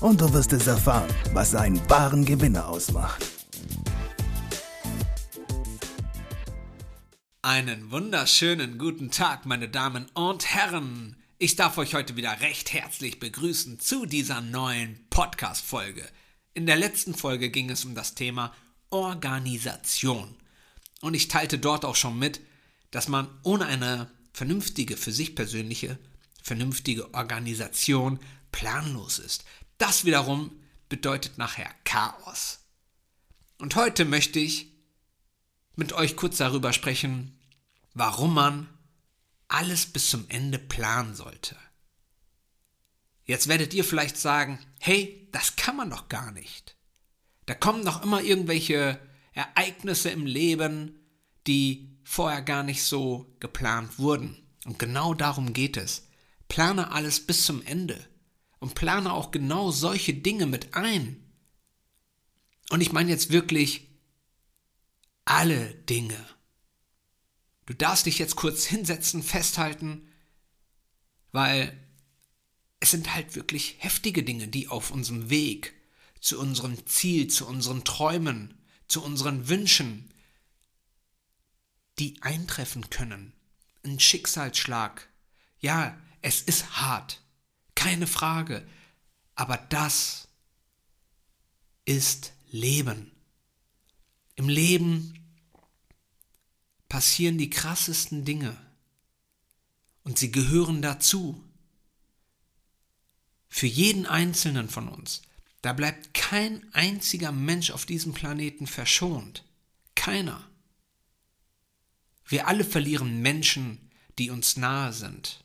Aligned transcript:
und 0.00 0.20
du 0.20 0.32
wirst 0.32 0.52
es 0.52 0.66
erfahren, 0.66 1.12
was 1.32 1.54
einen 1.54 1.80
wahren 1.90 2.24
Gewinner 2.24 2.68
ausmacht. 2.68 3.24
Einen 7.42 7.90
wunderschönen 7.90 8.78
guten 8.78 9.10
Tag, 9.10 9.46
meine 9.46 9.68
Damen 9.68 10.06
und 10.14 10.46
Herren. 10.54 11.16
Ich 11.38 11.56
darf 11.56 11.78
euch 11.78 11.94
heute 11.94 12.16
wieder 12.16 12.40
recht 12.40 12.72
herzlich 12.72 13.20
begrüßen 13.20 13.80
zu 13.80 14.06
dieser 14.06 14.40
neuen 14.40 15.06
Podcast-Folge. 15.10 16.04
In 16.54 16.66
der 16.66 16.76
letzten 16.76 17.14
Folge 17.14 17.50
ging 17.50 17.70
es 17.70 17.84
um 17.84 17.94
das 17.94 18.14
Thema 18.14 18.52
Organisation. 18.90 20.34
Und 21.00 21.14
ich 21.14 21.28
teilte 21.28 21.58
dort 21.58 21.84
auch 21.84 21.96
schon 21.96 22.18
mit, 22.18 22.40
dass 22.90 23.08
man 23.08 23.28
ohne 23.44 23.66
eine 23.66 24.10
vernünftige, 24.32 24.96
für 24.96 25.12
sich 25.12 25.34
persönliche, 25.34 25.98
vernünftige 26.42 27.14
Organisation 27.14 28.18
planlos 28.50 29.18
ist. 29.18 29.44
Das 29.78 30.04
wiederum 30.04 30.50
bedeutet 30.88 31.38
nachher 31.38 31.72
Chaos. 31.84 32.58
Und 33.58 33.76
heute 33.76 34.04
möchte 34.04 34.40
ich 34.40 34.72
mit 35.76 35.92
euch 35.92 36.16
kurz 36.16 36.38
darüber 36.38 36.72
sprechen, 36.72 37.38
warum 37.94 38.34
man 38.34 38.68
alles 39.46 39.86
bis 39.86 40.10
zum 40.10 40.28
Ende 40.28 40.58
planen 40.58 41.14
sollte. 41.14 41.56
Jetzt 43.24 43.46
werdet 43.46 43.72
ihr 43.72 43.84
vielleicht 43.84 44.16
sagen, 44.16 44.58
hey, 44.80 45.28
das 45.32 45.54
kann 45.54 45.76
man 45.76 45.90
doch 45.90 46.08
gar 46.08 46.32
nicht. 46.32 46.76
Da 47.46 47.54
kommen 47.54 47.84
doch 47.84 48.02
immer 48.02 48.20
irgendwelche 48.20 48.98
Ereignisse 49.32 50.10
im 50.10 50.26
Leben, 50.26 50.98
die 51.46 51.98
vorher 52.02 52.42
gar 52.42 52.64
nicht 52.64 52.82
so 52.82 53.32
geplant 53.38 53.98
wurden. 53.98 54.36
Und 54.64 54.78
genau 54.78 55.14
darum 55.14 55.52
geht 55.52 55.76
es. 55.76 56.08
Plane 56.48 56.90
alles 56.90 57.24
bis 57.24 57.44
zum 57.44 57.62
Ende 57.62 58.04
und 58.60 58.74
plane 58.74 59.12
auch 59.12 59.30
genau 59.30 59.70
solche 59.70 60.14
Dinge 60.14 60.46
mit 60.46 60.74
ein. 60.74 61.24
Und 62.70 62.80
ich 62.80 62.92
meine 62.92 63.10
jetzt 63.10 63.30
wirklich 63.30 63.88
alle 65.24 65.74
Dinge. 65.74 66.18
Du 67.66 67.74
darfst 67.74 68.06
dich 68.06 68.18
jetzt 68.18 68.36
kurz 68.36 68.64
hinsetzen, 68.64 69.22
festhalten, 69.22 70.08
weil 71.32 71.78
es 72.80 72.90
sind 72.90 73.14
halt 73.14 73.34
wirklich 73.34 73.76
heftige 73.78 74.22
Dinge, 74.22 74.48
die 74.48 74.68
auf 74.68 74.90
unserem 74.90 75.30
Weg 75.30 75.74
zu 76.20 76.38
unserem 76.40 76.86
Ziel, 76.86 77.28
zu 77.28 77.46
unseren 77.46 77.84
Träumen, 77.84 78.54
zu 78.88 79.02
unseren 79.02 79.48
Wünschen, 79.48 80.12
die 81.98 82.20
eintreffen 82.22 82.90
können. 82.90 83.32
Ein 83.84 84.00
Schicksalsschlag. 84.00 85.08
Ja, 85.60 85.98
es 86.22 86.42
ist 86.42 86.80
hart 86.80 87.20
keine 87.78 88.08
Frage. 88.08 88.66
Aber 89.36 89.56
das 89.56 90.26
ist 91.84 92.32
Leben. 92.50 93.12
Im 94.34 94.48
Leben 94.48 95.14
passieren 96.88 97.38
die 97.38 97.50
krassesten 97.50 98.24
Dinge 98.24 98.56
und 100.02 100.18
sie 100.18 100.32
gehören 100.32 100.82
dazu. 100.82 101.40
Für 103.48 103.68
jeden 103.68 104.06
Einzelnen 104.06 104.68
von 104.68 104.88
uns. 104.88 105.22
Da 105.62 105.72
bleibt 105.72 106.14
kein 106.14 106.66
einziger 106.74 107.30
Mensch 107.30 107.70
auf 107.70 107.86
diesem 107.86 108.12
Planeten 108.12 108.66
verschont. 108.66 109.44
Keiner. 109.94 110.44
Wir 112.26 112.48
alle 112.48 112.64
verlieren 112.64 113.22
Menschen, 113.22 113.90
die 114.18 114.30
uns 114.30 114.56
nahe 114.56 114.92
sind. 114.92 115.44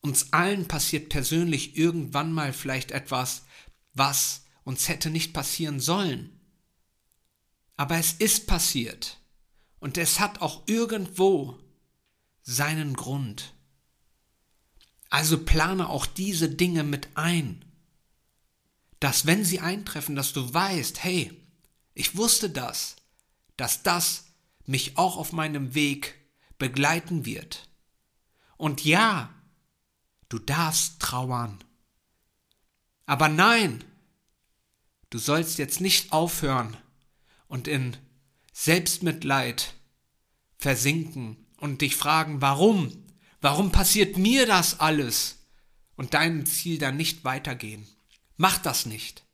Uns 0.00 0.32
allen 0.32 0.68
passiert 0.68 1.08
persönlich 1.08 1.76
irgendwann 1.76 2.32
mal 2.32 2.52
vielleicht 2.52 2.92
etwas, 2.92 3.44
was 3.94 4.44
uns 4.64 4.88
hätte 4.88 5.10
nicht 5.10 5.32
passieren 5.32 5.80
sollen. 5.80 6.38
Aber 7.76 7.96
es 7.96 8.12
ist 8.12 8.46
passiert. 8.46 9.18
Und 9.80 9.98
es 9.98 10.20
hat 10.20 10.40
auch 10.40 10.64
irgendwo 10.66 11.58
seinen 12.42 12.94
Grund. 12.94 13.54
Also 15.10 15.44
plane 15.44 15.88
auch 15.88 16.06
diese 16.06 16.48
Dinge 16.48 16.82
mit 16.82 17.08
ein. 17.14 17.64
Dass 19.00 19.26
wenn 19.26 19.44
sie 19.44 19.60
eintreffen, 19.60 20.16
dass 20.16 20.32
du 20.32 20.52
weißt, 20.52 21.02
hey, 21.04 21.32
ich 21.94 22.16
wusste 22.16 22.50
das, 22.50 22.96
dass 23.56 23.82
das 23.82 24.26
mich 24.66 24.98
auch 24.98 25.16
auf 25.16 25.32
meinem 25.32 25.74
Weg 25.74 26.14
begleiten 26.58 27.24
wird. 27.24 27.68
Und 28.56 28.84
ja, 28.84 29.32
Du 30.28 30.38
darfst 30.38 31.00
trauern. 31.00 31.58
Aber 33.06 33.28
nein, 33.28 33.84
du 35.10 35.18
sollst 35.18 35.58
jetzt 35.58 35.80
nicht 35.80 36.12
aufhören 36.12 36.76
und 37.46 37.66
in 37.66 37.96
Selbstmitleid 38.52 39.74
versinken 40.58 41.46
und 41.56 41.80
dich 41.80 41.96
fragen, 41.96 42.40
warum? 42.42 43.04
Warum 43.40 43.72
passiert 43.72 44.16
mir 44.16 44.46
das 44.46 44.80
alles? 44.80 45.36
Und 45.96 46.14
deinem 46.14 46.46
Ziel 46.46 46.78
dann 46.78 46.96
nicht 46.96 47.24
weitergehen. 47.24 47.86
Mach 48.36 48.58
das 48.58 48.86
nicht. 48.86 49.24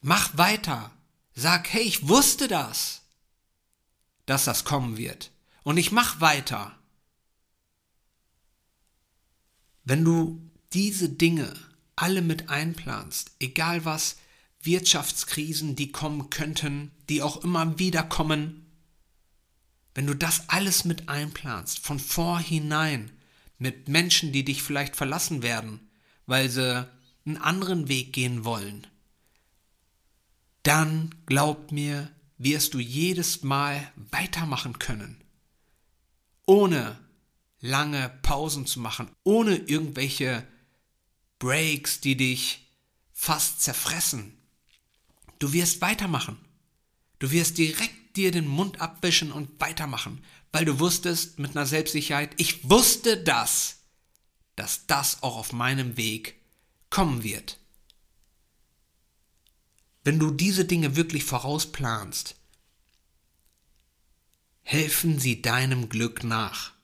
Mach 0.00 0.36
weiter. 0.36 0.92
Sag, 1.34 1.72
hey, 1.72 1.82
ich 1.82 2.06
wusste 2.06 2.46
das, 2.46 3.02
dass 4.26 4.44
das 4.44 4.64
kommen 4.64 4.96
wird. 4.96 5.32
Und 5.62 5.76
ich 5.78 5.90
mach 5.90 6.20
weiter. 6.20 6.77
Wenn 9.88 10.04
du 10.04 10.38
diese 10.74 11.08
Dinge 11.08 11.50
alle 11.96 12.20
mit 12.20 12.50
einplanst, 12.50 13.30
egal 13.40 13.86
was 13.86 14.18
Wirtschaftskrisen, 14.60 15.76
die 15.76 15.92
kommen 15.92 16.28
könnten, 16.28 16.90
die 17.08 17.22
auch 17.22 17.42
immer 17.42 17.78
wieder 17.78 18.02
kommen, 18.02 18.66
wenn 19.94 20.06
du 20.06 20.12
das 20.12 20.50
alles 20.50 20.84
mit 20.84 21.08
einplanst, 21.08 21.78
von 21.78 21.98
vorhinein, 21.98 23.10
mit 23.56 23.88
Menschen, 23.88 24.30
die 24.30 24.44
dich 24.44 24.62
vielleicht 24.62 24.94
verlassen 24.94 25.42
werden, 25.42 25.88
weil 26.26 26.50
sie 26.50 26.86
einen 27.24 27.38
anderen 27.38 27.88
Weg 27.88 28.12
gehen 28.12 28.44
wollen, 28.44 28.86
dann 30.64 31.14
glaub 31.24 31.72
mir, 31.72 32.10
wirst 32.36 32.74
du 32.74 32.78
jedes 32.78 33.42
Mal 33.42 33.90
weitermachen 33.96 34.78
können, 34.78 35.16
ohne 36.44 36.98
lange 37.60 38.08
Pausen 38.22 38.66
zu 38.66 38.80
machen, 38.80 39.10
ohne 39.24 39.56
irgendwelche 39.56 40.46
Breaks, 41.38 42.00
die 42.00 42.16
dich 42.16 42.68
fast 43.12 43.62
zerfressen. 43.62 44.38
Du 45.38 45.52
wirst 45.52 45.80
weitermachen. 45.80 46.38
Du 47.18 47.30
wirst 47.30 47.58
direkt 47.58 48.16
dir 48.16 48.30
den 48.30 48.46
Mund 48.46 48.80
abwischen 48.80 49.32
und 49.32 49.60
weitermachen, 49.60 50.24
weil 50.52 50.64
du 50.64 50.78
wusstest 50.78 51.38
mit 51.38 51.52
einer 51.52 51.66
Selbstsicherheit, 51.66 52.32
ich 52.36 52.68
wusste 52.68 53.22
das, 53.22 53.80
dass 54.56 54.86
das 54.86 55.22
auch 55.22 55.36
auf 55.36 55.52
meinem 55.52 55.96
Weg 55.96 56.40
kommen 56.90 57.22
wird. 57.22 57.58
Wenn 60.04 60.18
du 60.18 60.30
diese 60.30 60.64
Dinge 60.64 60.96
wirklich 60.96 61.24
vorausplanst, 61.24 62.36
helfen 64.62 65.18
sie 65.18 65.42
deinem 65.42 65.88
Glück 65.88 66.24
nach. 66.24 66.77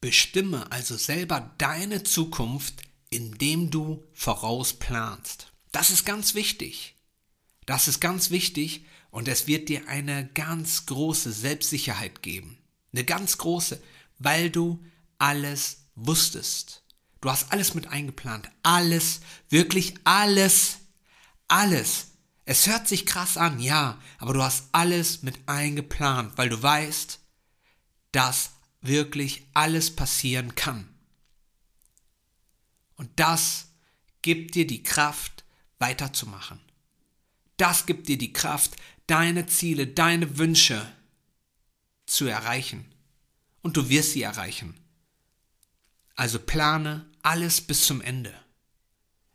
Bestimme 0.00 0.70
also 0.70 0.96
selber 0.96 1.54
deine 1.58 2.02
Zukunft, 2.04 2.82
indem 3.10 3.70
du 3.70 4.04
vorausplanst. 4.12 5.52
Das 5.72 5.90
ist 5.90 6.04
ganz 6.04 6.34
wichtig. 6.34 6.94
Das 7.66 7.88
ist 7.88 8.00
ganz 8.00 8.30
wichtig 8.30 8.84
und 9.10 9.28
es 9.28 9.46
wird 9.46 9.68
dir 9.68 9.88
eine 9.88 10.28
ganz 10.34 10.86
große 10.86 11.32
Selbstsicherheit 11.32 12.22
geben. 12.22 12.58
Eine 12.92 13.04
ganz 13.04 13.38
große, 13.38 13.82
weil 14.18 14.50
du 14.50 14.84
alles 15.18 15.84
wusstest. 15.94 16.82
Du 17.20 17.30
hast 17.30 17.52
alles 17.52 17.74
mit 17.74 17.88
eingeplant. 17.88 18.48
Alles, 18.62 19.20
wirklich 19.50 19.94
alles, 20.04 20.78
alles. 21.48 22.12
Es 22.44 22.66
hört 22.66 22.88
sich 22.88 23.04
krass 23.04 23.36
an, 23.36 23.60
ja, 23.60 24.00
aber 24.18 24.32
du 24.32 24.42
hast 24.42 24.68
alles 24.72 25.22
mit 25.22 25.36
eingeplant, 25.46 26.32
weil 26.36 26.48
du 26.48 26.62
weißt, 26.62 27.18
dass 28.12 28.52
wirklich 28.80 29.46
alles 29.54 29.94
passieren 29.94 30.54
kann. 30.54 30.88
Und 32.96 33.10
das 33.16 33.68
gibt 34.22 34.54
dir 34.54 34.66
die 34.66 34.82
Kraft, 34.82 35.44
weiterzumachen. 35.78 36.60
Das 37.56 37.86
gibt 37.86 38.08
dir 38.08 38.18
die 38.18 38.32
Kraft, 38.32 38.76
deine 39.06 39.46
Ziele, 39.46 39.86
deine 39.86 40.38
Wünsche 40.38 40.92
zu 42.06 42.26
erreichen. 42.26 42.84
Und 43.62 43.76
du 43.76 43.88
wirst 43.88 44.12
sie 44.12 44.22
erreichen. 44.22 44.74
Also 46.14 46.38
plane 46.38 47.06
alles 47.22 47.60
bis 47.60 47.86
zum 47.86 48.00
Ende. 48.00 48.34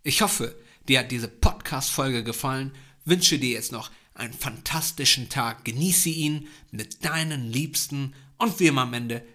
Ich 0.03 0.21
hoffe, 0.21 0.59
dir 0.87 0.99
hat 0.99 1.11
diese 1.11 1.27
Podcast-Folge 1.27 2.23
gefallen, 2.23 2.73
wünsche 3.05 3.39
dir 3.39 3.51
jetzt 3.51 3.71
noch 3.71 3.91
einen 4.13 4.33
fantastischen 4.33 5.29
Tag, 5.29 5.65
genieße 5.65 6.09
ihn 6.09 6.47
mit 6.71 7.03
deinen 7.05 7.49
Liebsten 7.49 8.13
und 8.37 8.59
wie 8.59 8.67
immer 8.67 8.81
am 8.81 8.93
Ende, 8.93 9.25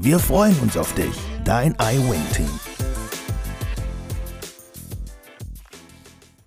Wir 0.00 0.20
freuen 0.20 0.56
uns 0.60 0.76
auf 0.76 0.94
dich, 0.94 1.12
dein 1.44 1.74
iWin-Team. 1.74 2.67